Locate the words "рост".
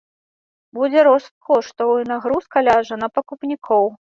1.07-1.29